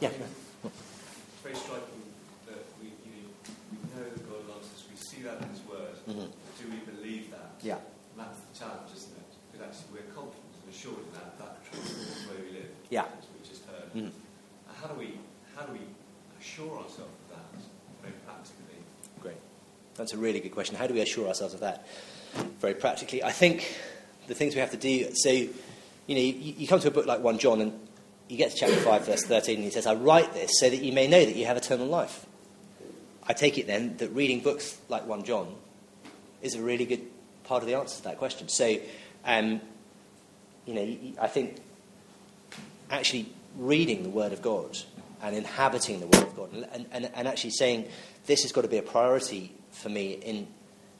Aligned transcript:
Yeah. 0.00 0.08
It's 0.08 1.42
very 1.42 1.54
striking 1.56 2.02
that 2.46 2.64
we, 2.80 2.88
you 3.04 3.12
know, 3.20 3.28
we 3.70 3.76
know 3.92 4.04
that 4.08 4.24
God 4.28 4.48
loves 4.48 4.66
us. 4.72 4.84
We 4.90 4.96
see 4.96 5.22
that 5.22 5.42
in 5.42 5.48
His 5.50 5.60
Word. 5.68 5.96
Mhm. 6.08 6.28
Do 6.32 6.64
we 6.70 6.80
believe 6.92 7.30
that? 7.30 7.52
Yeah. 7.62 7.76
And 7.76 8.18
that's 8.24 8.38
the 8.40 8.58
challenge, 8.58 8.88
isn't 8.96 9.12
it? 9.12 9.28
Because 9.52 9.66
actually 9.68 10.00
we're 10.00 10.10
confident 10.12 10.52
and 10.64 10.72
assured 10.74 11.04
in 11.04 11.12
that. 11.14 11.38
That 11.38 11.64
transforms 11.68 12.24
the 12.24 12.28
way 12.32 12.40
we 12.48 12.50
live. 12.58 12.70
Yeah. 12.88 13.04
As 13.18 13.26
we 13.28 13.48
just 13.48 13.64
heard. 13.66 13.92
Mhm. 13.94 14.10
How 14.80 14.88
do 14.88 14.94
we 14.98 15.18
how 15.56 15.66
do 15.66 15.72
we 15.72 15.84
assure 16.40 16.78
ourselves 16.78 17.12
of 17.28 17.36
that 17.36 17.60
very 18.00 18.14
practically? 18.24 18.80
Great. 19.20 19.36
That's 19.96 20.14
a 20.14 20.16
really 20.16 20.40
good 20.40 20.52
question. 20.52 20.76
How 20.76 20.86
do 20.86 20.94
we 20.94 21.00
assure 21.00 21.28
ourselves 21.28 21.52
of 21.52 21.60
that? 21.60 21.86
Very 22.60 22.74
practically, 22.74 23.22
I 23.22 23.32
think 23.32 23.76
the 24.28 24.34
things 24.34 24.54
we 24.54 24.60
have 24.60 24.70
to 24.70 24.76
do. 24.78 25.12
So, 25.14 25.28
you 25.30 25.50
know, 26.08 26.20
you, 26.20 26.54
you 26.56 26.66
come 26.66 26.80
to 26.80 26.88
a 26.88 26.90
book 26.90 27.04
like 27.04 27.20
1 27.20 27.38
John 27.38 27.60
and 27.60 27.72
you 28.30 28.36
get 28.36 28.52
to 28.52 28.56
chapter 28.56 28.76
5, 28.76 29.06
verse 29.06 29.24
13, 29.24 29.56
and 29.56 29.64
he 29.64 29.70
says, 29.70 29.86
I 29.86 29.94
write 29.94 30.32
this 30.32 30.60
so 30.60 30.70
that 30.70 30.80
you 30.80 30.92
may 30.92 31.08
know 31.08 31.24
that 31.24 31.34
you 31.34 31.46
have 31.46 31.56
eternal 31.56 31.86
life. 31.86 32.26
I 33.26 33.32
take 33.32 33.58
it 33.58 33.66
then 33.66 33.96
that 33.96 34.10
reading 34.10 34.40
books 34.40 34.78
like 34.88 35.04
1 35.04 35.24
John 35.24 35.52
is 36.40 36.54
a 36.54 36.62
really 36.62 36.84
good 36.84 37.02
part 37.44 37.62
of 37.62 37.68
the 37.68 37.74
answer 37.74 37.96
to 37.96 38.02
that 38.04 38.18
question. 38.18 38.48
So, 38.48 38.76
um, 39.24 39.60
you 40.64 40.74
know, 40.74 40.96
I 41.20 41.26
think 41.26 41.56
actually 42.88 43.32
reading 43.56 44.04
the 44.04 44.10
Word 44.10 44.32
of 44.32 44.42
God 44.42 44.78
and 45.22 45.34
inhabiting 45.34 45.98
the 45.98 46.06
Word 46.06 46.28
of 46.28 46.36
God 46.36 46.52
and, 46.52 46.86
and, 46.92 47.10
and 47.12 47.26
actually 47.26 47.50
saying, 47.50 47.88
this 48.26 48.42
has 48.42 48.52
got 48.52 48.62
to 48.62 48.68
be 48.68 48.78
a 48.78 48.82
priority 48.82 49.52
for 49.72 49.88
me 49.88 50.12
in, 50.12 50.46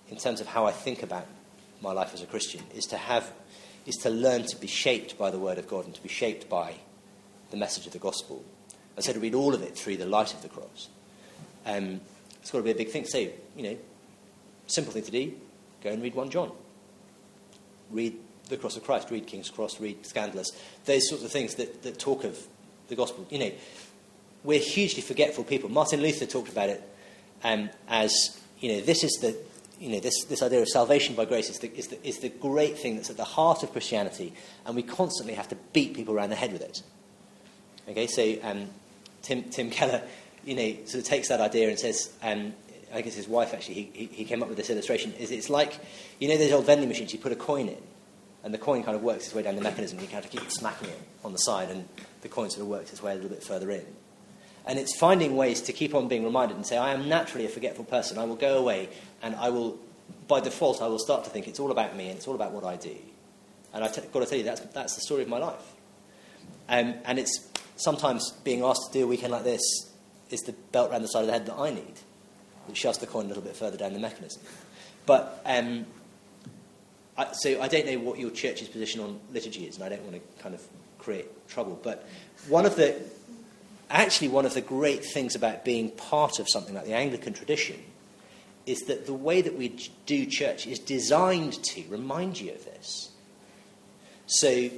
in 0.09 0.17
terms 0.17 0.41
of 0.41 0.49
how 0.49 0.67
I 0.67 0.73
think 0.73 1.05
about 1.05 1.27
my 1.81 1.93
life 1.93 2.13
as 2.13 2.23
a 2.23 2.27
Christian, 2.27 2.63
is 2.75 2.87
to 2.87 2.97
have, 2.97 3.31
is 3.87 3.95
to 3.99 4.11
learn 4.11 4.43
to 4.47 4.57
be 4.57 4.67
shaped 4.67 5.17
by 5.17 5.31
the 5.31 5.39
Word 5.39 5.59
of 5.59 5.69
God 5.69 5.85
and 5.85 5.95
to 5.95 6.03
be 6.03 6.09
shaped 6.09 6.49
by 6.49 6.75
the 7.51 7.57
message 7.57 7.87
of 7.87 7.93
the 7.93 7.99
gospel. 7.99 8.45
I 8.97 9.01
said 9.01 9.17
read 9.17 9.35
all 9.35 9.55
of 9.55 9.63
it 9.63 9.77
through 9.77 9.97
the 9.97 10.07
light 10.07 10.35
of 10.35 10.43
the 10.43 10.49
cross. 10.49 10.89
Um, 11.67 12.01
it's 12.41 12.51
got 12.51 12.59
to 12.59 12.65
be 12.65 12.71
a 12.71 12.75
big 12.75 12.91
thing. 12.91 13.05
So, 13.05 13.19
you 13.19 13.63
know, 13.63 13.77
simple 14.67 14.93
thing 14.93 15.05
to 15.05 15.11
do, 15.11 15.33
go 15.83 15.91
and 15.91 16.03
read 16.03 16.15
1 16.15 16.31
John. 16.31 16.53
Read 17.91 18.17
the 18.49 18.57
cross 18.57 18.77
of 18.77 18.85
Christ, 18.85 19.11
read 19.11 19.27
King's 19.27 19.51
Cross, 19.51 19.81
read 19.81 20.05
Scandalous. 20.07 20.51
Those 20.85 21.09
sorts 21.09 21.25
of 21.25 21.31
things 21.31 21.55
that, 21.57 21.83
that 21.83 21.99
talk 21.99 22.25
of 22.25 22.39
the 22.89 22.97
gospel. 22.97 23.27
You 23.31 23.39
know, 23.39 23.53
we're 24.45 24.61
hugely 24.61 25.03
forgetful 25.03 25.45
people. 25.45 25.71
Martin 25.71 26.01
Luther 26.01 26.27
talked 26.27 26.51
about 26.51 26.69
it 26.69 26.83
um, 27.43 27.71
as, 27.89 28.39
you 28.59 28.73
know, 28.73 28.81
this 28.81 29.05
is 29.05 29.13
the, 29.21 29.37
you 29.79 29.91
know, 29.91 30.01
this, 30.01 30.25
this 30.25 30.43
idea 30.43 30.61
of 30.61 30.69
salvation 30.69 31.15
by 31.15 31.25
grace 31.25 31.49
is 31.49 31.59
the, 31.59 31.75
is, 31.77 31.89
the, 31.89 32.07
is 32.07 32.19
the 32.19 32.29
great 32.29 32.79
thing 32.79 32.97
that's 32.97 33.11
at 33.11 33.17
the 33.17 33.25
heart 33.25 33.63
of 33.63 33.73
Christianity, 33.73 34.35
and 34.67 34.77
we 34.77 34.83
constantly 34.83 35.35
have 35.35 35.49
to 35.49 35.57
beat 35.73 35.95
people 35.95 36.15
around 36.15 36.31
the 36.31 36.37
head 36.37 36.53
with 36.53 36.63
it. 36.63 36.83
Okay, 37.89 38.07
so 38.07 38.37
um, 38.43 38.69
Tim, 39.23 39.45
Tim 39.45 39.71
Keller, 39.71 40.03
you 40.45 40.55
know, 40.55 40.77
sort 40.87 41.03
of 41.03 41.05
takes 41.05 41.29
that 41.29 41.41
idea 41.41 41.69
and 41.69 41.79
says, 41.79 42.13
um, 42.23 42.53
I 42.93 43.03
guess 43.03 43.15
his 43.15 43.29
wife 43.29 43.55
actually, 43.55 43.91
he, 43.93 44.07
he, 44.07 44.25
came 44.25 44.43
up 44.43 44.49
with 44.49 44.57
this 44.57 44.71
illustration, 44.71 45.13
is 45.15 45.31
it's 45.31 45.51
like, 45.51 45.79
you 46.19 46.29
know 46.29 46.37
those 46.37 46.53
old 46.53 46.67
vending 46.67 46.89
machines, 46.89 47.13
you 47.13 47.19
put 47.19 47.33
a 47.33 47.37
coin 47.37 47.69
in, 47.69 47.83
and 48.43 48.53
the 48.53 48.59
coin 48.59 48.83
kind 48.83 48.97
of 48.97 49.03
works 49.03 49.27
its 49.27 49.35
way 49.35 49.43
down 49.43 49.57
the 49.57 49.63
mechanism, 49.63 50.01
you 50.01 50.07
kind 50.07 50.25
of 50.25 50.31
keep 50.31 50.51
smacking 50.51 50.89
it 50.89 51.01
on 51.25 51.33
the 51.33 51.39
side, 51.39 51.71
and 51.71 51.89
the 52.23 52.29
coin 52.29 52.51
sort 52.51 52.63
of 52.63 52.69
works 52.69 52.91
its 52.91 53.03
way 53.03 53.13
a 53.13 53.15
little 53.15 53.31
bit 53.31 53.43
further 53.43 53.71
in. 53.71 53.85
And 54.67 54.79
it's 54.79 54.97
finding 54.97 55.37
ways 55.37 55.63
to 55.63 55.73
keep 55.73 55.95
on 55.95 56.09
being 56.09 56.25
reminded 56.25 56.57
and 56.57 56.67
say, 56.67 56.77
I 56.77 56.93
am 56.93 57.09
naturally 57.09 57.47
a 57.47 57.49
forgetful 57.49 57.85
person. 57.85 58.19
I 58.19 58.25
will 58.25 58.37
go 58.37 58.59
away 58.59 58.89
and 59.23 59.35
I 59.37 59.49
will, 59.49 59.79
by 60.29 60.41
default, 60.41 60.83
I 60.83 60.87
will 60.87 60.99
start 60.99 61.25
to 61.25 61.31
think 61.31 61.49
it's 61.49 61.59
all 61.59 61.71
about 61.71 61.97
me 61.97 62.09
and 62.09 62.17
it's 62.17 62.29
all 62.29 62.35
about 62.35 62.53
what 62.53 62.65
I 62.65 62.77
do. 62.77 62.95
And 63.73 63.83
I've 63.83 63.95
t- 63.95 64.03
got 64.13 64.21
to 64.21 64.27
tell 64.27 64.39
you, 64.39 64.45
that's, 64.45 64.61
that's 64.61 64.95
the 64.95 65.01
story 65.01 65.23
of 65.23 65.29
my 65.29 65.39
life. 65.39 65.75
Um, 66.69 66.95
and 67.05 67.19
it's 67.19 67.49
sometimes 67.83 68.33
being 68.45 68.63
asked 68.63 68.93
to 68.93 68.99
do 68.99 69.05
a 69.05 69.07
weekend 69.07 69.33
like 69.33 69.45
this 69.45 69.63
is 70.31 70.41
the 70.41 70.53
belt 70.73 70.91
around 70.91 71.03
the 71.03 71.09
side 71.09 71.23
of 71.23 71.27
the 71.27 71.33
head 71.33 71.47
that 71.47 71.57
I 71.57 71.71
need, 71.71 71.95
that 72.67 72.77
shoves 72.77 72.99
the 72.99 73.07
coin 73.07 73.25
a 73.25 73.29
little 73.29 73.43
bit 73.43 73.57
further 73.57 73.77
down 73.77 73.93
the 73.93 73.99
mechanism. 73.99 74.43
But 75.07 75.43
um, 75.45 75.87
I, 77.17 77.33
so 77.33 77.61
I 77.61 77.69
don't 77.69 77.87
know 77.87 77.99
what 77.99 78.19
your 78.19 78.31
church's 78.31 78.69
position 78.69 79.01
on 79.01 79.19
liturgy 79.33 79.67
is, 79.67 79.77
and 79.77 79.85
I 79.85 79.89
don't 79.89 80.03
want 80.03 80.15
to 80.15 80.43
kind 80.43 80.55
of 80.55 80.63
create 80.99 81.49
trouble. 81.49 81.79
But 81.83 82.09
one 82.49 82.67
of 82.67 82.77
the 82.77 83.01
actually 83.91 84.29
one 84.29 84.47
of 84.47 84.55
the 84.55 84.61
great 84.61 85.05
things 85.05 85.35
about 85.35 85.65
being 85.65 85.91
part 85.91 86.39
of 86.39 86.49
something 86.49 86.75
like 86.75 86.85
the 86.85 86.95
Anglican 86.95 87.33
tradition 87.33 87.77
is 88.67 88.83
that 88.83 89.07
the 89.07 89.15
way 89.15 89.43
that 89.43 89.57
we 89.57 89.77
do 90.07 90.27
church 90.27 90.67
is 90.67 90.79
designed 90.79 91.55
to 91.65 91.83
remind 91.89 92.41
you 92.41 92.53
of 92.53 92.65
this. 92.65 93.11
So, 94.27 94.71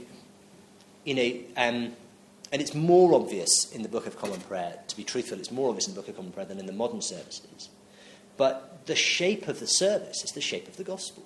you 1.04 1.15
know, 1.15 1.32
um, 1.56 1.93
and 2.53 2.61
it's 2.61 2.75
more 2.75 3.15
obvious 3.15 3.73
in 3.73 3.83
the 3.83 3.89
Book 3.89 4.07
of 4.07 4.19
Common 4.19 4.41
Prayer, 4.41 4.79
to 4.87 4.97
be 4.97 5.05
truthful, 5.05 5.39
it's 5.39 5.51
more 5.51 5.71
obvious 5.71 5.89
in 5.89 5.95
the 5.95 6.01
Book 6.01 6.09
of 6.09 6.17
Common 6.17 6.33
Prayer 6.33 6.47
than 6.47 6.59
in 6.59 6.67
the 6.67 6.73
modern 6.73 7.01
services. 7.01 7.71
But 8.37 8.87
the 8.87 8.95
shape 8.95 9.49
of 9.49 9.59
the 9.59 9.67
service 9.67 10.23
is 10.23 10.33
the 10.33 10.43
shape 10.43 10.69
of 10.69 10.77
the 10.77 10.85
gospel. 10.85 11.25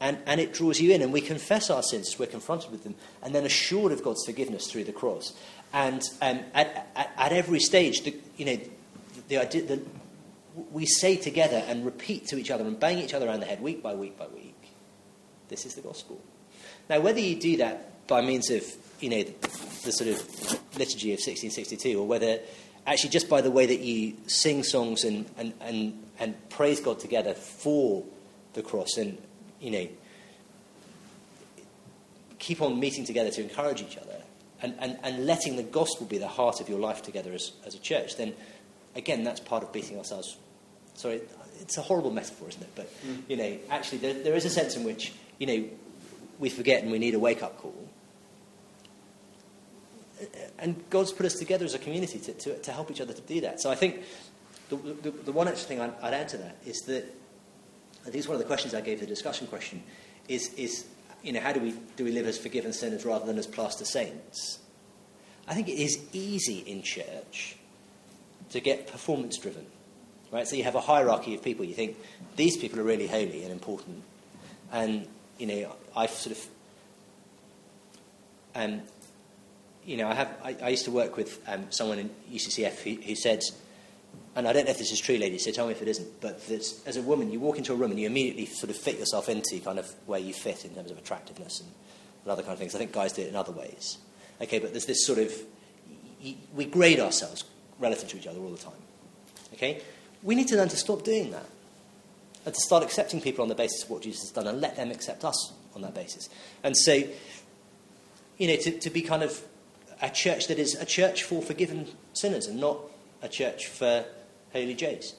And, 0.00 0.18
and 0.26 0.40
it 0.40 0.52
draws 0.52 0.80
you 0.80 0.92
in, 0.92 1.02
and 1.02 1.12
we 1.12 1.20
confess 1.20 1.70
our 1.70 1.82
sins 1.82 2.08
as 2.08 2.18
we're 2.18 2.26
confronted 2.26 2.72
with 2.72 2.82
them, 2.82 2.96
and 3.22 3.34
then 3.34 3.44
assured 3.44 3.92
of 3.92 4.02
God's 4.02 4.24
forgiveness 4.24 4.70
through 4.70 4.84
the 4.84 4.92
cross. 4.92 5.32
And 5.72 6.02
um, 6.20 6.40
at, 6.54 6.88
at, 6.96 7.12
at, 7.16 7.32
every 7.32 7.60
stage, 7.60 8.02
the, 8.02 8.16
you 8.36 8.46
know, 8.46 8.58
the, 9.28 9.36
idea 9.38 9.62
that 9.62 9.86
we 10.72 10.86
say 10.86 11.16
together 11.16 11.62
and 11.68 11.84
repeat 11.84 12.26
to 12.28 12.38
each 12.38 12.50
other 12.50 12.64
and 12.64 12.80
bang 12.80 12.98
each 12.98 13.14
other 13.14 13.28
around 13.28 13.40
the 13.40 13.46
head 13.46 13.60
week 13.60 13.82
by 13.82 13.94
week 13.94 14.18
by 14.18 14.26
week, 14.28 14.56
this 15.48 15.66
is 15.66 15.74
the 15.74 15.82
gospel. 15.82 16.20
Now, 16.88 17.00
whether 17.00 17.20
you 17.20 17.36
do 17.38 17.58
that 17.58 18.06
by 18.08 18.22
means 18.22 18.50
of, 18.50 18.64
you 19.00 19.10
know, 19.10 19.24
the 19.84 19.92
sort 19.92 20.10
of 20.10 20.18
liturgy 20.78 21.12
of 21.12 21.18
1662, 21.18 21.98
or 21.98 22.06
whether 22.06 22.38
actually 22.86 23.10
just 23.10 23.28
by 23.28 23.40
the 23.40 23.50
way 23.50 23.66
that 23.66 23.80
you 23.80 24.14
sing 24.26 24.62
songs 24.62 25.04
and, 25.04 25.26
and, 25.36 25.52
and, 25.60 26.02
and 26.18 26.50
praise 26.50 26.80
God 26.80 26.98
together 26.98 27.34
for 27.34 28.04
the 28.54 28.62
cross 28.62 28.96
and, 28.96 29.18
you 29.60 29.70
know, 29.70 29.88
keep 32.38 32.62
on 32.62 32.80
meeting 32.80 33.04
together 33.04 33.30
to 33.30 33.42
encourage 33.42 33.82
each 33.82 33.96
other 33.98 34.22
and, 34.62 34.74
and, 34.78 34.98
and 35.02 35.26
letting 35.26 35.56
the 35.56 35.62
gospel 35.62 36.06
be 36.06 36.18
the 36.18 36.28
heart 36.28 36.60
of 36.60 36.68
your 36.68 36.78
life 36.78 37.02
together 37.02 37.32
as, 37.32 37.52
as 37.66 37.74
a 37.74 37.78
church, 37.78 38.16
then 38.16 38.34
again, 38.96 39.24
that's 39.24 39.40
part 39.40 39.62
of 39.62 39.72
beating 39.72 39.98
ourselves. 39.98 40.36
Sorry, 40.94 41.20
it's 41.60 41.78
a 41.78 41.82
horrible 41.82 42.10
metaphor, 42.10 42.48
isn't 42.48 42.62
it? 42.62 42.70
But, 42.74 42.92
mm. 43.06 43.22
you 43.28 43.36
know, 43.36 43.56
actually, 43.70 43.98
there, 43.98 44.14
there 44.14 44.34
is 44.34 44.44
a 44.44 44.50
sense 44.50 44.76
in 44.76 44.84
which, 44.84 45.12
you 45.38 45.46
know, 45.46 45.68
we 46.38 46.50
forget 46.50 46.82
and 46.82 46.90
we 46.90 46.98
need 46.98 47.14
a 47.14 47.18
wake 47.18 47.42
up 47.42 47.58
call. 47.58 47.88
And 50.58 50.82
God's 50.90 51.12
put 51.12 51.26
us 51.26 51.34
together 51.34 51.64
as 51.64 51.74
a 51.74 51.78
community 51.78 52.18
to, 52.18 52.32
to, 52.32 52.58
to 52.58 52.72
help 52.72 52.90
each 52.90 53.00
other 53.00 53.12
to 53.12 53.22
do 53.22 53.40
that. 53.42 53.60
So 53.60 53.70
I 53.70 53.74
think 53.74 54.02
the, 54.68 54.76
the, 54.76 55.10
the 55.10 55.32
one 55.32 55.48
extra 55.48 55.68
thing 55.68 55.80
I'd, 55.80 56.14
add 56.14 56.28
to 56.30 56.38
that 56.38 56.56
is 56.66 56.80
that 56.82 57.04
I 58.02 58.04
think 58.04 58.16
it's 58.16 58.28
one 58.28 58.34
of 58.34 58.40
the 58.40 58.46
questions 58.46 58.74
I 58.74 58.80
gave 58.80 59.00
the 59.00 59.06
discussion 59.06 59.46
question 59.46 59.82
is, 60.28 60.52
is 60.54 60.86
you 61.22 61.32
know, 61.32 61.40
how 61.40 61.52
do 61.52 61.60
we, 61.60 61.74
do 61.96 62.04
we 62.04 62.12
live 62.12 62.26
as 62.26 62.38
forgiven 62.38 62.72
sinners 62.72 63.04
rather 63.04 63.26
than 63.26 63.38
as 63.38 63.46
plaster 63.46 63.84
saints? 63.84 64.58
I 65.46 65.54
think 65.54 65.68
it 65.68 65.78
is 65.78 65.98
easy 66.12 66.58
in 66.58 66.82
church 66.82 67.56
to 68.50 68.60
get 68.60 68.86
performance 68.86 69.36
driven. 69.36 69.66
Right? 70.30 70.46
So 70.46 70.56
you 70.56 70.64
have 70.64 70.76
a 70.76 70.80
hierarchy 70.80 71.34
of 71.34 71.42
people. 71.42 71.64
You 71.64 71.74
think 71.74 71.96
these 72.36 72.56
people 72.56 72.78
are 72.78 72.84
really 72.84 73.08
holy 73.08 73.42
and 73.42 73.52
important. 73.52 74.02
And, 74.70 75.08
you 75.38 75.46
know, 75.46 75.76
I've 75.96 76.10
sort 76.10 76.36
of. 76.36 76.46
Um, 78.54 78.82
you 79.90 79.96
know, 79.96 80.06
I, 80.06 80.14
have, 80.14 80.28
I, 80.44 80.56
I 80.62 80.68
used 80.68 80.84
to 80.84 80.92
work 80.92 81.16
with 81.16 81.42
um, 81.48 81.66
someone 81.70 81.98
in 81.98 82.10
UCCF 82.32 82.78
who, 82.82 83.02
who 83.02 83.16
said, 83.16 83.42
and 84.36 84.46
I 84.46 84.52
don't 84.52 84.64
know 84.64 84.70
if 84.70 84.78
this 84.78 84.92
is 84.92 85.00
true, 85.00 85.16
ladies, 85.16 85.44
so 85.44 85.50
tell 85.50 85.66
me 85.66 85.72
if 85.72 85.82
it 85.82 85.88
isn't, 85.88 86.20
but 86.20 86.40
as 86.48 86.96
a 86.96 87.02
woman, 87.02 87.32
you 87.32 87.40
walk 87.40 87.58
into 87.58 87.72
a 87.72 87.76
room 87.76 87.90
and 87.90 87.98
you 87.98 88.06
immediately 88.06 88.46
sort 88.46 88.70
of 88.70 88.76
fit 88.76 89.00
yourself 89.00 89.28
into 89.28 89.58
kind 89.58 89.80
of 89.80 89.92
where 90.06 90.20
you 90.20 90.32
fit 90.32 90.64
in 90.64 90.76
terms 90.76 90.92
of 90.92 90.98
attractiveness 90.98 91.58
and, 91.58 91.68
and 92.22 92.30
other 92.30 92.42
kind 92.42 92.52
of 92.52 92.60
things. 92.60 92.72
I 92.72 92.78
think 92.78 92.92
guys 92.92 93.12
do 93.12 93.22
it 93.22 93.30
in 93.30 93.34
other 93.34 93.50
ways. 93.50 93.98
Okay, 94.40 94.60
but 94.60 94.70
there's 94.70 94.86
this 94.86 95.04
sort 95.04 95.18
of, 95.18 95.34
we 96.54 96.66
grade 96.66 97.00
ourselves 97.00 97.42
relative 97.80 98.08
to 98.10 98.16
each 98.16 98.28
other 98.28 98.38
all 98.38 98.50
the 98.50 98.58
time. 98.58 98.72
Okay? 99.54 99.82
We 100.22 100.36
need 100.36 100.46
to 100.48 100.56
learn 100.56 100.68
to 100.68 100.76
stop 100.76 101.02
doing 101.02 101.32
that 101.32 101.46
and 102.46 102.54
to 102.54 102.60
start 102.60 102.84
accepting 102.84 103.20
people 103.20 103.42
on 103.42 103.48
the 103.48 103.56
basis 103.56 103.82
of 103.82 103.90
what 103.90 104.02
Jesus 104.02 104.20
has 104.20 104.30
done 104.30 104.46
and 104.46 104.60
let 104.60 104.76
them 104.76 104.92
accept 104.92 105.24
us 105.24 105.52
on 105.74 105.82
that 105.82 105.96
basis. 105.96 106.28
And 106.62 106.76
so, 106.76 107.02
you 108.38 108.46
know, 108.46 108.56
to, 108.56 108.78
to 108.78 108.90
be 108.90 109.02
kind 109.02 109.24
of 109.24 109.42
a 110.02 110.10
church 110.10 110.48
that 110.48 110.58
is 110.58 110.74
a 110.74 110.84
church 110.84 111.22
for 111.22 111.42
forgiven 111.42 111.86
sinners 112.12 112.46
and 112.46 112.60
not 112.60 112.78
a 113.22 113.28
church 113.28 113.66
for 113.66 114.04
holy 114.52 114.74
jays. 114.74 115.14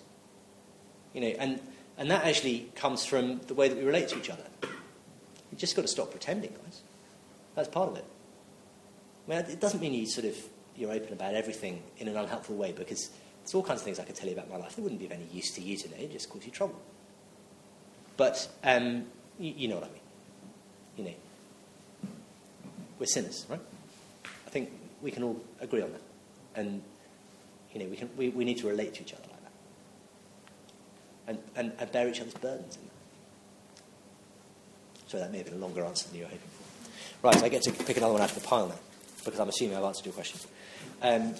You 1.13 1.21
know, 1.21 1.27
and, 1.39 1.59
and 1.97 2.09
that 2.09 2.25
actually 2.25 2.71
comes 2.75 3.05
from 3.05 3.39
the 3.47 3.53
way 3.53 3.67
that 3.67 3.77
we 3.77 3.83
relate 3.83 4.07
to 4.09 4.17
each 4.17 4.29
other. 4.29 4.43
You 4.63 5.57
just 5.57 5.75
got 5.75 5.83
to 5.83 5.87
stop 5.87 6.11
pretending, 6.11 6.51
guys. 6.51 6.81
That's 7.55 7.67
part 7.67 7.89
of 7.89 7.97
it. 7.97 8.05
I 9.27 9.29
mean, 9.29 9.39
it 9.39 9.59
doesn't 9.59 9.81
mean 9.81 9.93
you 9.93 10.05
sort 10.05 10.25
of 10.25 10.35
you're 10.75 10.91
open 10.91 11.13
about 11.13 11.35
everything 11.35 11.83
in 11.97 12.07
an 12.07 12.17
unhelpful 12.17 12.55
way 12.55 12.71
because 12.71 13.09
there's 13.43 13.53
all 13.53 13.63
kinds 13.63 13.81
of 13.81 13.85
things 13.85 13.99
I 13.99 14.03
could 14.03 14.15
tell 14.15 14.27
you 14.27 14.33
about 14.33 14.49
my 14.49 14.57
life 14.57 14.75
that 14.75 14.81
wouldn't 14.81 14.99
be 14.99 15.05
of 15.05 15.11
any 15.11 15.25
use 15.31 15.51
to 15.55 15.61
you 15.61 15.77
to 15.77 15.89
know, 15.89 15.97
it 15.97 16.11
just 16.11 16.29
cause 16.29 16.45
you 16.45 16.51
trouble. 16.51 16.79
But 18.17 18.47
um, 18.63 19.05
you, 19.39 19.53
you 19.57 19.67
know 19.67 19.75
what 19.75 19.85
I 19.85 19.87
mean. 19.87 20.01
You 20.97 21.03
know, 21.05 22.09
we're 22.99 23.05
sinners, 23.05 23.45
right? 23.49 23.59
I 24.51 24.53
think 24.53 24.69
we 25.01 25.11
can 25.11 25.23
all 25.23 25.39
agree 25.61 25.81
on 25.81 25.93
that. 25.93 26.01
And, 26.55 26.81
you 27.73 27.79
know, 27.79 27.85
we, 27.85 27.95
can, 27.95 28.09
we, 28.17 28.27
we 28.27 28.43
need 28.43 28.57
to 28.57 28.67
relate 28.67 28.93
to 28.95 29.01
each 29.01 29.13
other 29.13 29.23
like 29.31 29.41
that. 29.43 29.51
And, 31.27 31.39
and, 31.55 31.71
and 31.79 31.91
bear 31.93 32.09
each 32.09 32.19
other's 32.19 32.33
burdens 32.33 32.75
in 32.75 32.81
that. 32.83 32.91
So 35.07 35.19
that 35.19 35.31
may 35.31 35.37
have 35.37 35.45
been 35.45 35.55
a 35.55 35.57
longer 35.57 35.85
answer 35.85 36.09
than 36.09 36.17
you 36.17 36.25
were 36.25 36.31
hoping 36.31 36.49
for. 36.49 37.27
Right, 37.27 37.43
I 37.43 37.47
get 37.47 37.61
to 37.61 37.71
pick 37.71 37.95
another 37.95 38.11
one 38.11 38.21
out 38.21 38.29
of 38.29 38.41
the 38.41 38.45
pile 38.45 38.67
now, 38.67 38.75
because 39.23 39.39
I'm 39.39 39.47
assuming 39.47 39.77
I've 39.77 39.85
answered 39.85 40.05
your 40.05 40.15
question. 40.15 40.41
Um, 41.01 41.33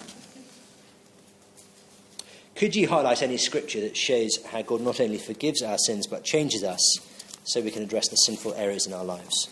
could 2.54 2.74
you 2.74 2.88
highlight 2.88 3.20
any 3.22 3.36
scripture 3.36 3.82
that 3.82 3.94
shows 3.94 4.42
how 4.46 4.62
God 4.62 4.80
not 4.80 5.00
only 5.00 5.18
forgives 5.18 5.60
our 5.60 5.76
sins 5.76 6.06
but 6.06 6.24
changes 6.24 6.64
us 6.64 6.98
so 7.44 7.60
we 7.60 7.70
can 7.70 7.82
address 7.82 8.08
the 8.08 8.16
sinful 8.16 8.54
areas 8.54 8.86
in 8.86 8.94
our 8.94 9.04
lives? 9.04 9.50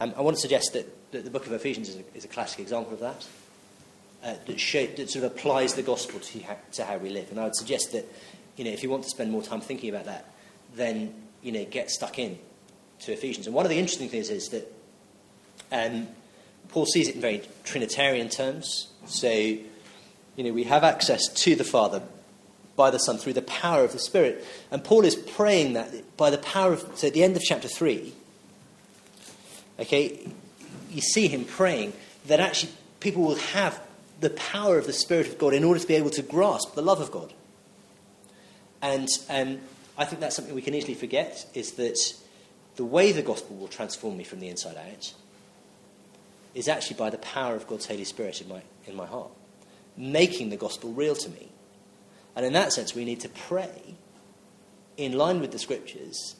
Um, 0.00 0.14
I 0.16 0.22
want 0.22 0.36
to 0.36 0.40
suggest 0.40 0.72
that, 0.72 1.12
that 1.12 1.24
the 1.24 1.30
book 1.30 1.46
of 1.46 1.52
Ephesians 1.52 1.90
is 1.90 1.96
a, 1.96 2.02
is 2.14 2.24
a 2.24 2.28
classic 2.28 2.60
example 2.60 2.94
of 2.94 3.00
that, 3.00 3.26
uh, 4.24 4.34
that, 4.46 4.58
show, 4.58 4.86
that 4.86 5.10
sort 5.10 5.26
of 5.26 5.32
applies 5.32 5.74
the 5.74 5.82
gospel 5.82 6.18
to 6.18 6.40
how, 6.40 6.56
to 6.72 6.84
how 6.84 6.96
we 6.96 7.10
live. 7.10 7.30
And 7.30 7.38
I 7.38 7.44
would 7.44 7.56
suggest 7.56 7.92
that, 7.92 8.06
you 8.56 8.64
know, 8.64 8.70
if 8.70 8.82
you 8.82 8.88
want 8.88 9.02
to 9.04 9.10
spend 9.10 9.30
more 9.30 9.42
time 9.42 9.60
thinking 9.60 9.90
about 9.90 10.06
that, 10.06 10.32
then, 10.74 11.14
you 11.42 11.52
know, 11.52 11.66
get 11.66 11.90
stuck 11.90 12.18
in 12.18 12.38
to 13.00 13.12
Ephesians. 13.12 13.46
And 13.46 13.54
one 13.54 13.66
of 13.66 13.70
the 13.70 13.78
interesting 13.78 14.08
things 14.08 14.30
is 14.30 14.48
that 14.48 14.72
um, 15.70 16.08
Paul 16.68 16.86
sees 16.86 17.08
it 17.08 17.16
in 17.16 17.20
very 17.20 17.42
Trinitarian 17.64 18.30
terms. 18.30 18.88
So, 19.06 19.30
you 19.30 19.64
know, 20.38 20.52
we 20.52 20.64
have 20.64 20.82
access 20.82 21.28
to 21.28 21.54
the 21.54 21.64
Father 21.64 22.02
by 22.74 22.90
the 22.90 22.98
Son 22.98 23.18
through 23.18 23.34
the 23.34 23.42
power 23.42 23.84
of 23.84 23.92
the 23.92 23.98
Spirit. 23.98 24.46
And 24.70 24.82
Paul 24.82 25.04
is 25.04 25.14
praying 25.14 25.74
that 25.74 26.16
by 26.16 26.30
the 26.30 26.38
power 26.38 26.72
of, 26.72 26.86
so 26.94 27.08
at 27.08 27.12
the 27.12 27.22
end 27.22 27.36
of 27.36 27.42
chapter 27.42 27.68
3, 27.68 28.14
okay, 29.80 30.18
you 30.90 31.00
see 31.00 31.28
him 31.28 31.44
praying 31.44 31.92
that 32.26 32.40
actually 32.40 32.72
people 33.00 33.22
will 33.22 33.36
have 33.36 33.80
the 34.20 34.30
power 34.30 34.78
of 34.78 34.86
the 34.86 34.92
Spirit 34.92 35.26
of 35.26 35.38
God 35.38 35.54
in 35.54 35.64
order 35.64 35.80
to 35.80 35.86
be 35.86 35.94
able 35.94 36.10
to 36.10 36.22
grasp 36.22 36.74
the 36.74 36.82
love 36.82 37.00
of 37.00 37.10
God. 37.10 37.32
And 38.82 39.08
um, 39.28 39.58
I 39.96 40.04
think 40.04 40.20
that's 40.20 40.36
something 40.36 40.54
we 40.54 40.62
can 40.62 40.74
easily 40.74 40.94
forget 40.94 41.46
is 41.54 41.72
that 41.72 41.98
the 42.76 42.84
way 42.84 43.12
the 43.12 43.22
gospel 43.22 43.56
will 43.56 43.68
transform 43.68 44.16
me 44.16 44.24
from 44.24 44.40
the 44.40 44.48
inside 44.48 44.76
out 44.76 45.12
is 46.54 46.68
actually 46.68 46.96
by 46.96 47.10
the 47.10 47.18
power 47.18 47.54
of 47.54 47.66
God's 47.66 47.86
Holy 47.86 48.04
Spirit 48.04 48.40
in 48.40 48.48
my, 48.48 48.62
in 48.86 48.96
my 48.96 49.06
heart, 49.06 49.30
making 49.96 50.50
the 50.50 50.56
gospel 50.56 50.92
real 50.92 51.14
to 51.14 51.28
me. 51.30 51.48
And 52.36 52.44
in 52.44 52.52
that 52.54 52.72
sense, 52.72 52.94
we 52.94 53.04
need 53.04 53.20
to 53.20 53.28
pray 53.28 53.94
in 54.96 55.12
line 55.12 55.40
with 55.40 55.52
the 55.52 55.58
scriptures 55.58 56.36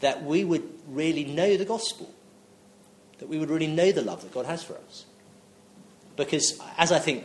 that 0.00 0.24
we 0.24 0.44
would 0.44 0.68
really 0.88 1.24
know 1.24 1.56
the 1.56 1.64
gospel, 1.64 2.12
that 3.18 3.28
we 3.28 3.38
would 3.38 3.50
really 3.50 3.66
know 3.66 3.92
the 3.92 4.02
love 4.02 4.22
that 4.22 4.32
God 4.32 4.46
has 4.46 4.62
for 4.62 4.74
us. 4.74 5.04
Because, 6.16 6.58
as 6.78 6.92
I 6.92 6.98
think 6.98 7.24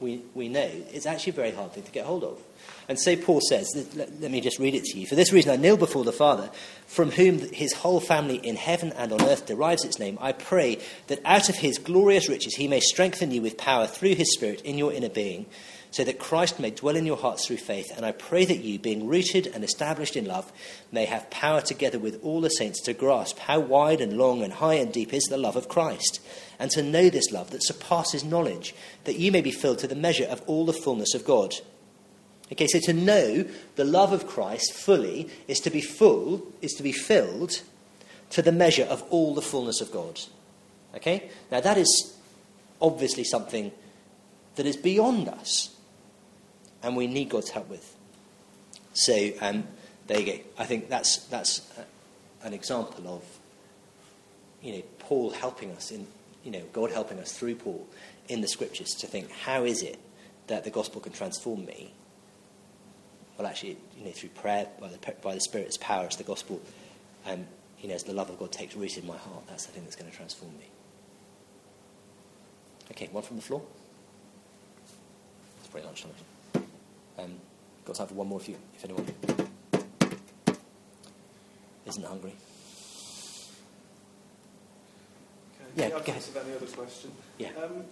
we, 0.00 0.22
we 0.34 0.48
know, 0.48 0.68
it's 0.92 1.06
actually 1.06 1.32
a 1.32 1.36
very 1.36 1.50
hard 1.50 1.72
thing 1.72 1.84
to 1.84 1.92
get 1.92 2.04
hold 2.06 2.24
of. 2.24 2.40
And 2.88 2.98
so 2.98 3.16
Paul 3.16 3.40
says, 3.40 3.68
let, 3.96 4.20
let, 4.20 4.30
me 4.30 4.40
just 4.40 4.58
read 4.58 4.74
it 4.74 4.84
to 4.84 4.98
you. 4.98 5.06
For 5.06 5.14
this 5.14 5.32
reason 5.32 5.50
I 5.50 5.56
kneel 5.56 5.76
before 5.76 6.04
the 6.04 6.12
Father, 6.12 6.50
from 6.86 7.10
whom 7.10 7.40
his 7.52 7.72
whole 7.72 8.00
family 8.00 8.36
in 8.36 8.56
heaven 8.56 8.92
and 8.92 9.12
on 9.12 9.22
earth 9.22 9.46
derives 9.46 9.84
its 9.84 9.98
name. 9.98 10.18
I 10.20 10.32
pray 10.32 10.78
that 11.08 11.20
out 11.24 11.48
of 11.48 11.56
his 11.56 11.78
glorious 11.78 12.28
riches 12.28 12.54
he 12.54 12.68
may 12.68 12.80
strengthen 12.80 13.30
you 13.30 13.42
with 13.42 13.56
power 13.56 13.86
through 13.86 14.14
his 14.14 14.32
Spirit 14.32 14.60
in 14.62 14.78
your 14.78 14.92
inner 14.92 15.08
being, 15.08 15.46
so 15.96 16.04
that 16.04 16.18
Christ 16.18 16.60
may 16.60 16.72
dwell 16.72 16.94
in 16.94 17.06
your 17.06 17.16
hearts 17.16 17.46
through 17.46 17.56
faith. 17.56 17.90
And 17.96 18.04
I 18.04 18.12
pray 18.12 18.44
that 18.44 18.58
you, 18.58 18.78
being 18.78 19.06
rooted 19.06 19.46
and 19.46 19.64
established 19.64 20.14
in 20.14 20.26
love, 20.26 20.52
may 20.92 21.06
have 21.06 21.30
power 21.30 21.62
together 21.62 21.98
with 21.98 22.22
all 22.22 22.42
the 22.42 22.50
saints 22.50 22.82
to 22.82 22.92
grasp 22.92 23.38
how 23.38 23.60
wide 23.60 24.02
and 24.02 24.18
long 24.18 24.42
and 24.42 24.52
high 24.52 24.74
and 24.74 24.92
deep 24.92 25.14
is 25.14 25.24
the 25.24 25.38
love 25.38 25.56
of 25.56 25.70
Christ, 25.70 26.20
and 26.58 26.70
to 26.72 26.82
know 26.82 27.08
this 27.08 27.32
love 27.32 27.50
that 27.50 27.64
surpasses 27.64 28.24
knowledge, 28.24 28.74
that 29.04 29.18
you 29.18 29.32
may 29.32 29.40
be 29.40 29.50
filled 29.50 29.78
to 29.78 29.86
the 29.86 29.94
measure 29.94 30.26
of 30.26 30.42
all 30.46 30.66
the 30.66 30.74
fullness 30.74 31.14
of 31.14 31.24
God. 31.24 31.54
Okay, 32.52 32.66
so 32.66 32.78
to 32.80 32.92
know 32.92 33.46
the 33.76 33.84
love 33.84 34.12
of 34.12 34.26
Christ 34.26 34.74
fully 34.74 35.30
is 35.48 35.60
to 35.60 35.70
be 35.70 35.80
full, 35.80 36.46
is 36.60 36.74
to 36.74 36.82
be 36.82 36.92
filled 36.92 37.62
to 38.28 38.42
the 38.42 38.52
measure 38.52 38.84
of 38.84 39.02
all 39.08 39.34
the 39.34 39.40
fullness 39.40 39.80
of 39.80 39.90
God. 39.90 40.20
Okay? 40.94 41.30
Now 41.50 41.60
that 41.60 41.78
is 41.78 42.18
obviously 42.82 43.24
something 43.24 43.72
that 44.56 44.66
is 44.66 44.76
beyond 44.76 45.28
us 45.28 45.75
and 46.82 46.96
we 46.96 47.06
need 47.06 47.28
God's 47.28 47.50
help 47.50 47.68
with. 47.68 47.96
So 48.92 49.30
um, 49.40 49.64
there 50.06 50.20
you 50.20 50.26
go. 50.26 50.38
I 50.58 50.64
think 50.64 50.88
that's, 50.88 51.18
that's 51.26 51.68
an 52.42 52.52
example 52.52 53.08
of 53.08 53.22
you 54.62 54.72
know, 54.72 54.82
Paul 54.98 55.30
helping 55.30 55.70
us 55.72 55.90
in, 55.90 56.06
you 56.44 56.50
know, 56.50 56.62
God 56.72 56.90
helping 56.90 57.18
us 57.18 57.32
through 57.32 57.56
Paul 57.56 57.86
in 58.28 58.40
the 58.40 58.48
scriptures 58.48 58.94
to 58.94 59.06
think, 59.06 59.30
how 59.30 59.64
is 59.64 59.82
it 59.82 59.98
that 60.46 60.64
the 60.64 60.70
gospel 60.70 61.00
can 61.00 61.12
transform 61.12 61.64
me 61.66 61.92
well, 63.36 63.46
actually, 63.46 63.76
you 63.98 64.04
know, 64.04 64.12
through 64.12 64.30
prayer, 64.30 64.66
by 64.80 64.88
the, 64.88 64.98
by 65.22 65.34
the 65.34 65.40
Spirit's 65.40 65.76
power, 65.76 66.06
as 66.06 66.16
the 66.16 66.24
gospel, 66.24 66.60
um, 67.26 67.46
you 67.80 67.88
know, 67.88 67.94
as 67.94 68.02
the 68.02 68.14
love 68.14 68.30
of 68.30 68.38
God 68.38 68.50
takes 68.50 68.74
root 68.74 68.96
in 68.96 69.06
my 69.06 69.16
heart, 69.16 69.46
that's 69.48 69.66
the 69.66 69.72
thing 69.72 69.84
that's 69.84 69.96
going 69.96 70.10
to 70.10 70.16
transform 70.16 70.52
me. 70.52 70.66
Okay, 72.92 73.08
one 73.12 73.22
from 73.22 73.36
the 73.36 73.42
floor. 73.42 73.62
It's 75.60 75.68
pretty 75.68 75.86
lunchtime. 75.86 76.12
Um, 77.18 77.34
got 77.84 77.96
time 77.96 78.06
for 78.08 78.14
one 78.14 78.28
more 78.28 78.40
if 78.40 78.48
you, 78.48 78.56
if 78.74 78.84
anyone 78.84 79.06
isn't 81.86 82.04
hungry. 82.04 82.32
Okay. 85.60 85.70
Yeah, 85.76 85.88
go 85.90 85.96
ahead. 85.96 86.14
answered 86.16 86.36
any 86.44 86.54
other 86.56 86.66
question. 86.66 87.12
Yeah. 87.38 87.48
Um, 87.62 87.84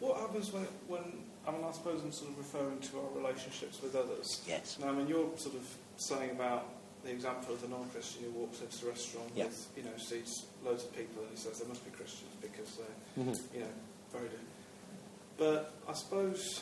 what 0.00 0.18
happens 0.20 0.52
when, 0.52 0.66
when, 0.88 1.02
I 1.46 1.50
mean, 1.52 1.62
I 1.66 1.72
suppose 1.72 2.02
I'm 2.02 2.12
sort 2.12 2.30
of 2.32 2.38
referring 2.38 2.78
to 2.80 2.98
our 3.00 3.08
relationships 3.22 3.80
with 3.82 3.94
others. 3.94 4.42
Yes. 4.46 4.78
Now, 4.80 4.88
I 4.88 4.92
mean, 4.92 5.06
you're 5.08 5.28
sort 5.36 5.54
of 5.54 5.66
saying 5.96 6.30
about 6.30 6.66
the 7.04 7.10
example 7.10 7.54
of 7.54 7.62
the 7.62 7.68
non-Christian 7.68 8.24
who 8.24 8.30
walks 8.40 8.60
into 8.60 8.86
a 8.86 8.90
restaurant 8.90 9.28
Yeah. 9.34 9.44
with, 9.46 9.66
you 9.76 9.82
know, 9.84 9.90
sees 9.98 10.46
loads 10.64 10.84
of 10.84 10.94
people 10.94 11.22
and 11.22 11.30
he 11.30 11.36
says 11.36 11.58
they 11.60 11.68
must 11.68 11.84
be 11.84 11.90
Christians 11.90 12.30
because 12.40 12.76
they're, 12.76 13.24
Mhm. 13.24 13.40
you 13.54 13.60
know, 13.60 13.66
very 14.12 14.28
good. 14.28 14.40
But 15.38 15.72
I 15.88 15.92
suppose, 15.94 16.60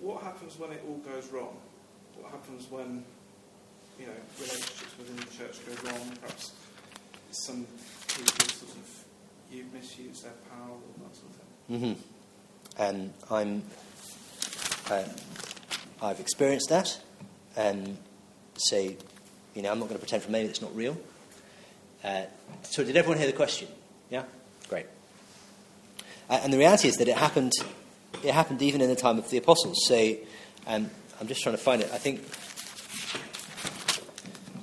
what 0.00 0.22
happens 0.22 0.58
when 0.58 0.72
it 0.72 0.82
all 0.86 0.98
goes 0.98 1.28
wrong? 1.32 1.56
What 2.16 2.30
happens 2.30 2.70
when, 2.70 3.04
you 3.98 4.06
know, 4.06 4.12
relationships 4.38 4.96
within 4.98 5.16
the 5.16 5.24
church 5.36 5.58
go 5.66 5.90
wrong? 5.90 6.12
Perhaps 6.20 6.52
some 7.30 7.66
people 8.08 8.48
sort 8.48 8.72
of, 8.72 9.04
you 9.50 9.64
misuse 9.72 10.22
their 10.22 10.32
power 10.50 10.70
or 10.70 11.08
that 11.08 11.16
sort 11.16 11.30
of 11.30 11.36
thing. 11.36 11.94
hmm 11.96 12.82
And 12.82 13.12
I'm, 13.30 13.62
I've 16.02 16.20
experienced 16.20 16.68
that. 16.70 16.98
And 17.56 17.96
so, 18.56 18.76
you 18.76 19.62
know, 19.62 19.70
I'm 19.70 19.78
not 19.78 19.88
going 19.88 19.98
to 19.98 19.98
pretend 19.98 20.22
for 20.22 20.28
a 20.28 20.32
moment 20.32 20.50
it's 20.50 20.62
not 20.62 20.74
real. 20.76 20.96
Uh, 22.04 22.24
so, 22.62 22.84
did 22.84 22.96
everyone 22.96 23.18
hear 23.18 23.26
the 23.26 23.32
question? 23.32 23.68
Yeah? 24.10 24.24
Great. 24.68 24.86
Uh, 26.28 26.40
and 26.42 26.52
the 26.52 26.58
reality 26.58 26.88
is 26.88 26.96
that 26.96 27.08
it 27.08 27.16
happened, 27.16 27.52
it 28.24 28.32
happened 28.32 28.62
even 28.62 28.80
in 28.80 28.88
the 28.88 28.96
time 28.96 29.18
of 29.18 29.28
the 29.30 29.38
apostles. 29.38 29.78
So, 29.86 30.16
um, 30.66 30.90
I'm 31.20 31.26
just 31.26 31.42
trying 31.42 31.56
to 31.56 31.62
find 31.62 31.82
it. 31.82 31.90
I 31.92 31.98
think, 31.98 32.20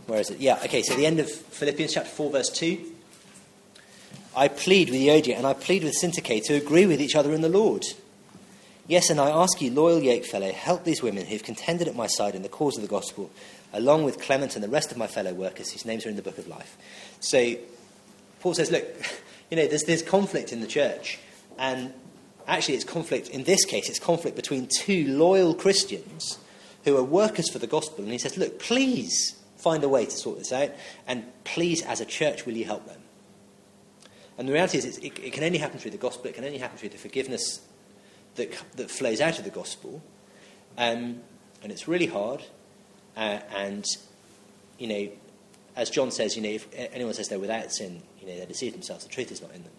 where 0.08 0.20
is 0.20 0.30
it? 0.30 0.40
Yeah, 0.40 0.60
okay, 0.66 0.84
so 0.84 0.96
the 0.96 1.06
end 1.06 1.20
of 1.20 1.30
Philippians 1.30 1.94
chapter 1.94 2.10
4, 2.10 2.32
verse 2.32 2.50
2. 2.50 2.92
I 4.36 4.48
plead 4.48 4.90
with 4.90 5.00
Euodia 5.00 5.38
and 5.38 5.46
I 5.46 5.54
plead 5.54 5.84
with 5.84 5.96
Syntyche 6.02 6.44
to 6.46 6.56
agree 6.56 6.86
with 6.86 7.00
each 7.00 7.16
other 7.16 7.34
in 7.34 7.42
the 7.42 7.50
Lord. 7.50 7.86
Yes, 8.88 9.10
and 9.10 9.20
I 9.20 9.30
ask 9.30 9.62
you, 9.62 9.72
loyal 9.72 10.02
yoke 10.02 10.26
fellow, 10.26 10.52
help 10.52 10.84
these 10.84 11.02
women 11.02 11.26
who 11.26 11.34
have 11.34 11.44
contended 11.44 11.88
at 11.88 11.96
my 11.96 12.08
side 12.08 12.36
in 12.36 12.42
the 12.42 12.50
cause 12.50 12.76
of 12.76 12.82
the 12.82 12.90
gospel, 12.90 13.32
along 13.72 14.04
with 14.04 14.20
Clement 14.20 14.56
and 14.56 14.64
the 14.64 14.70
rest 14.70 14.92
of 14.92 14.98
my 14.98 15.08
fellow 15.08 15.34
workers 15.34 15.72
whose 15.72 15.86
names 15.86 16.06
are 16.06 16.10
in 16.10 16.16
the 16.16 16.22
book 16.22 16.38
of 16.38 16.48
life. 16.48 16.78
So, 17.20 17.56
Paul 18.42 18.56
says, 18.56 18.72
look, 18.72 18.86
you 19.52 19.58
know, 19.58 19.68
there's, 19.68 19.84
there's 19.84 20.02
conflict 20.02 20.52
in 20.52 20.62
the 20.62 20.68
church, 20.68 21.20
and 21.58 21.94
actually, 22.48 22.76
it's 22.76 22.84
conflict, 22.84 23.30
in 23.30 23.44
this 23.44 23.66
case, 23.66 23.90
it's 23.90 24.00
conflict 24.00 24.36
between 24.36 24.68
two 24.68 25.08
loyal 25.18 25.54
Christians 25.54 26.38
who 26.84 26.98
are 26.98 27.04
workers 27.04 27.50
for 27.50 27.60
the 27.60 27.68
gospel. 27.68 28.04
And 28.04 28.12
he 28.12 28.18
says, 28.18 28.38
look, 28.38 28.60
please 28.60 29.40
find 29.58 29.84
a 29.84 29.90
way 29.90 30.06
to 30.06 30.12
sort 30.12 30.40
this 30.40 30.52
out, 30.52 30.72
and 31.08 31.24
please, 31.46 31.82
as 31.84 32.02
a 32.02 32.06
church, 32.06 32.46
will 32.46 32.54
you 32.54 32.66
help 32.66 32.86
them? 32.86 33.00
And 34.38 34.48
the 34.48 34.54
reality 34.54 34.78
is, 34.78 34.98
it, 34.98 35.18
it 35.20 35.34
can 35.34 35.44
only 35.44 35.60
happen 35.60 35.80
through 35.80 35.92
the 35.92 35.98
gospel, 35.98 36.28
it 36.28 36.36
can 36.36 36.44
only 36.44 36.58
happen 36.58 36.78
through 36.78 36.90
the 36.90 36.98
forgiveness 36.98 37.62
that, 38.36 38.52
that 38.76 38.90
flows 38.90 39.22
out 39.22 39.38
of 39.38 39.46
the 39.46 39.52
gospel. 39.52 40.02
Um, 40.78 41.22
and 41.62 41.72
it's 41.72 41.88
really 41.88 42.08
hard. 42.08 42.44
Uh, 43.16 43.40
and, 43.56 43.86
you 44.78 44.88
know, 44.88 45.10
as 45.76 45.90
John 45.90 46.12
says, 46.12 46.36
you 46.36 46.42
know, 46.42 46.50
if 46.50 46.68
anyone 46.74 47.14
says 47.14 47.30
they're 47.30 47.40
without 47.40 47.72
sin, 47.72 48.02
you 48.20 48.28
know, 48.28 48.38
they 48.38 48.46
deceive 48.46 48.74
themselves. 48.74 49.04
The 49.06 49.10
truth 49.10 49.32
is 49.32 49.42
not 49.42 49.52
in 49.54 49.64
them. 49.64 49.72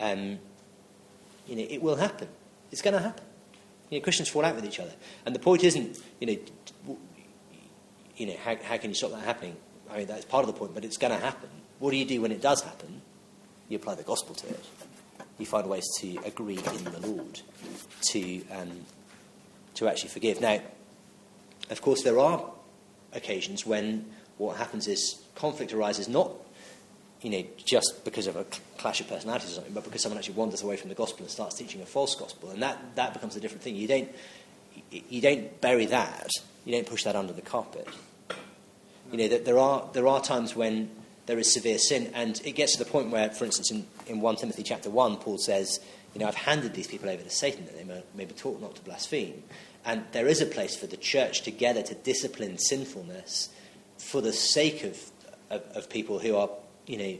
Um, 0.00 0.38
you 1.46 1.56
know, 1.56 1.66
it 1.68 1.82
will 1.82 1.96
happen. 1.96 2.28
It's 2.70 2.82
going 2.82 2.94
to 2.94 3.00
happen. 3.00 3.24
You 3.90 3.98
know, 3.98 4.02
Christians 4.02 4.28
fall 4.28 4.44
out 4.44 4.54
with 4.54 4.64
each 4.64 4.80
other. 4.80 4.92
And 5.26 5.34
the 5.34 5.38
point 5.38 5.64
isn't, 5.64 5.98
you 6.20 6.26
know, 6.26 6.96
you 8.16 8.26
know, 8.26 8.36
how, 8.42 8.56
how 8.62 8.76
can 8.78 8.90
you 8.90 8.94
stop 8.94 9.10
that 9.10 9.24
happening? 9.24 9.56
I 9.90 9.98
mean, 9.98 10.06
that's 10.06 10.24
part 10.24 10.46
of 10.46 10.52
the 10.52 10.58
point, 10.58 10.74
but 10.74 10.84
it's 10.84 10.96
going 10.96 11.12
to 11.12 11.18
happen. 11.18 11.48
What 11.78 11.90
do 11.90 11.96
you 11.96 12.04
do 12.04 12.22
when 12.22 12.32
it 12.32 12.40
does 12.40 12.62
happen? 12.62 13.02
You 13.68 13.76
apply 13.76 13.96
the 13.96 14.02
gospel 14.02 14.34
to 14.34 14.48
it. 14.48 14.64
you 15.38 15.46
find 15.46 15.68
ways 15.68 15.86
to 15.98 16.18
agree 16.24 16.58
in 16.58 16.84
the 16.84 17.06
Lord 17.06 17.40
to, 18.10 18.46
um, 18.48 18.86
to 19.74 19.88
actually 19.88 20.10
forgive. 20.10 20.40
Now, 20.40 20.60
of 21.70 21.82
course, 21.82 22.02
there 22.02 22.18
are 22.18 22.44
occasions 23.12 23.66
when 23.66 24.06
what 24.38 24.56
happens 24.56 24.88
is 24.88 25.22
conflict 25.34 25.72
arises 25.72 26.08
not 26.08 26.30
you 27.22 27.30
know, 27.30 27.44
just 27.56 28.04
because 28.04 28.26
of 28.26 28.36
a 28.36 28.44
clash 28.78 29.00
of 29.00 29.08
personalities 29.08 29.52
or 29.52 29.54
something, 29.54 29.72
but 29.72 29.84
because 29.84 30.02
someone 30.02 30.18
actually 30.18 30.34
wanders 30.34 30.62
away 30.62 30.76
from 30.76 30.88
the 30.88 30.94
gospel 30.94 31.22
and 31.22 31.30
starts 31.30 31.56
teaching 31.56 31.80
a 31.80 31.86
false 31.86 32.14
gospel, 32.14 32.50
and 32.50 32.62
that, 32.62 32.78
that 32.96 33.14
becomes 33.14 33.36
a 33.36 33.40
different 33.40 33.62
thing. 33.62 33.76
You 33.76 33.88
don't, 33.88 34.08
you 34.90 35.20
don't 35.20 35.60
bury 35.60 35.86
that. 35.86 36.30
You 36.64 36.72
don't 36.72 36.86
push 36.86 37.04
that 37.04 37.16
under 37.16 37.32
the 37.32 37.42
carpet. 37.42 37.88
You 39.10 39.18
know, 39.18 39.28
that 39.28 39.44
there 39.44 39.58
are, 39.58 39.88
there 39.92 40.08
are 40.08 40.20
times 40.20 40.56
when 40.56 40.90
there 41.26 41.38
is 41.38 41.52
severe 41.52 41.78
sin, 41.78 42.10
and 42.14 42.40
it 42.44 42.52
gets 42.52 42.72
to 42.76 42.84
the 42.84 42.90
point 42.90 43.10
where, 43.10 43.30
for 43.30 43.44
instance, 43.44 43.70
in, 43.70 43.86
in 44.06 44.20
1 44.20 44.36
Timothy 44.36 44.62
chapter 44.62 44.90
1, 44.90 45.16
Paul 45.18 45.38
says, 45.38 45.80
you 46.14 46.20
know, 46.20 46.26
I've 46.26 46.34
handed 46.34 46.74
these 46.74 46.88
people 46.88 47.08
over 47.08 47.22
to 47.22 47.30
Satan 47.30 47.64
that 47.66 47.76
they 47.76 47.84
may, 47.84 48.02
may 48.14 48.24
be 48.24 48.34
taught 48.34 48.60
not 48.60 48.74
to 48.76 48.82
blaspheme. 48.82 49.42
And 49.84 50.04
there 50.12 50.28
is 50.28 50.40
a 50.40 50.46
place 50.46 50.76
for 50.76 50.86
the 50.86 50.96
church 50.96 51.42
together 51.42 51.82
to 51.82 51.94
discipline 51.94 52.58
sinfulness 52.58 53.48
for 53.98 54.20
the 54.20 54.32
sake 54.32 54.84
of, 54.84 54.98
of, 55.50 55.62
of 55.74 55.90
people 55.90 56.18
who 56.18 56.36
are, 56.36 56.50
you 56.86 56.98
know, 56.98 57.18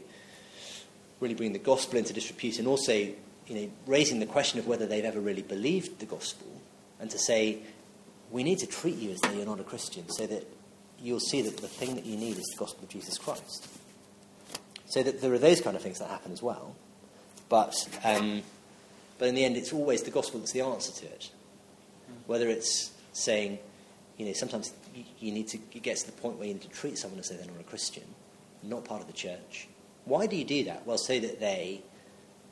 really 1.20 1.34
bringing 1.34 1.52
the 1.52 1.58
gospel 1.58 1.98
into 1.98 2.12
disrepute 2.12 2.58
and 2.58 2.66
also, 2.66 2.92
you 2.92 3.14
know, 3.48 3.70
raising 3.86 4.20
the 4.20 4.26
question 4.26 4.58
of 4.58 4.66
whether 4.66 4.86
they've 4.86 5.04
ever 5.04 5.20
really 5.20 5.42
believed 5.42 5.98
the 6.00 6.06
gospel 6.06 6.46
and 7.00 7.10
to 7.10 7.18
say, 7.18 7.58
we 8.30 8.42
need 8.42 8.58
to 8.58 8.66
treat 8.66 8.96
you 8.96 9.10
as 9.10 9.20
though 9.20 9.32
you're 9.32 9.46
not 9.46 9.60
a 9.60 9.64
Christian 9.64 10.08
so 10.08 10.26
that 10.26 10.46
you'll 11.00 11.20
see 11.20 11.42
that 11.42 11.58
the 11.58 11.68
thing 11.68 11.94
that 11.96 12.06
you 12.06 12.16
need 12.16 12.38
is 12.38 12.46
the 12.52 12.58
gospel 12.58 12.84
of 12.84 12.88
Jesus 12.88 13.18
Christ. 13.18 13.68
So 14.86 15.02
that 15.02 15.20
there 15.20 15.32
are 15.32 15.38
those 15.38 15.60
kind 15.60 15.76
of 15.76 15.82
things 15.82 15.98
that 15.98 16.08
happen 16.08 16.32
as 16.32 16.42
well. 16.42 16.74
But, 17.48 17.74
um, 18.04 18.42
but 19.18 19.28
in 19.28 19.34
the 19.34 19.44
end, 19.44 19.56
it's 19.56 19.72
always 19.72 20.02
the 20.02 20.10
gospel 20.10 20.40
that's 20.40 20.52
the 20.52 20.62
answer 20.62 20.92
to 20.92 21.06
it. 21.06 21.30
Whether 22.26 22.48
it's 22.48 22.92
saying, 23.12 23.58
you 24.16 24.26
know, 24.26 24.32
sometimes 24.32 24.72
you, 24.94 25.04
you 25.18 25.32
need 25.32 25.48
to 25.48 25.58
get 25.58 25.96
to 25.98 26.06
the 26.06 26.12
point 26.12 26.38
where 26.38 26.46
you 26.46 26.54
need 26.54 26.62
to 26.62 26.68
treat 26.68 26.98
someone 26.98 27.20
as 27.20 27.28
though 27.28 27.36
they're 27.36 27.46
not 27.46 27.60
a 27.60 27.64
Christian, 27.64 28.04
not 28.62 28.84
part 28.84 29.00
of 29.00 29.06
the 29.06 29.12
church. 29.12 29.68
Why 30.04 30.26
do 30.26 30.36
you 30.36 30.44
do 30.44 30.64
that? 30.64 30.86
Well, 30.86 30.98
so 30.98 31.18
that 31.18 31.40
they 31.40 31.82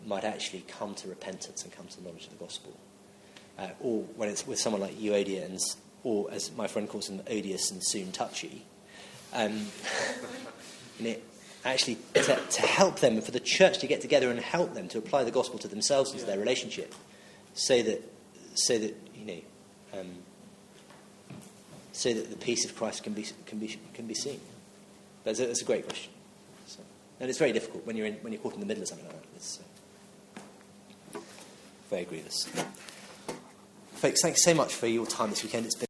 might 0.06 0.24
actually 0.24 0.64
come 0.66 0.94
to 0.94 1.08
repentance 1.08 1.62
and 1.62 1.72
come 1.72 1.86
to 1.86 1.96
the 1.96 2.02
knowledge 2.02 2.24
of 2.24 2.30
the 2.30 2.44
gospel. 2.44 2.72
Uh, 3.58 3.68
or 3.80 4.02
when 4.16 4.28
it's 4.28 4.46
with 4.46 4.58
someone 4.58 4.80
like 4.80 4.98
Euodia 4.98 5.44
and, 5.44 5.58
or 6.02 6.30
as 6.30 6.50
my 6.56 6.66
friend 6.66 6.88
calls 6.88 7.08
him, 7.08 7.20
odious 7.28 7.70
and 7.70 7.84
soon 7.84 8.10
touchy. 8.12 8.64
Um, 9.32 9.66
you 10.98 11.08
know, 11.08 11.16
actually 11.64 11.98
to, 12.14 12.22
to, 12.22 12.62
help 12.62 13.00
them 13.00 13.14
and 13.14 13.24
for 13.24 13.32
the 13.32 13.40
church 13.40 13.78
to 13.78 13.86
get 13.86 14.00
together 14.00 14.30
and 14.30 14.40
help 14.40 14.74
them 14.74 14.88
to 14.88 14.98
apply 14.98 15.24
the 15.24 15.30
gospel 15.30 15.58
to 15.58 15.68
themselves 15.68 16.10
and 16.10 16.20
to 16.20 16.26
their 16.26 16.38
relationship 16.38 16.94
so 17.54 17.82
that, 17.82 18.02
so 18.54 18.78
that 18.78 18.96
you 19.14 19.26
know, 19.26 20.00
um, 20.00 20.08
so 21.92 22.14
that 22.14 22.30
the 22.30 22.36
peace 22.36 22.64
of 22.64 22.74
Christ 22.74 23.02
can 23.04 23.12
be, 23.12 23.26
can 23.44 23.58
be, 23.58 23.78
can 23.92 24.06
be 24.06 24.14
seen? 24.14 24.40
That's 25.24 25.40
a, 25.40 25.46
that's 25.46 25.62
a 25.62 25.64
great 25.64 25.86
question. 25.86 26.12
So, 26.66 26.80
and 27.20 27.28
it's 27.28 27.38
very 27.38 27.52
difficult 27.52 27.86
when 27.86 27.96
you're, 27.96 28.06
in, 28.06 28.14
when 28.14 28.32
you're 28.32 28.42
caught 28.42 28.54
in 28.54 28.60
the 28.60 28.66
middle 28.66 28.82
of 28.82 28.88
something 28.88 29.06
like 29.06 29.20
that. 29.20 29.28
It's 29.36 29.60
uh, 31.14 31.18
very 31.90 32.04
grievous. 32.04 32.48
Folks, 33.92 34.22
thanks 34.22 34.42
so 34.42 34.54
much 34.54 34.74
for 34.74 34.86
your 34.86 35.06
time 35.06 35.30
this 35.30 35.42
weekend. 35.42 35.66
It's 35.66 35.74
been 35.74 35.78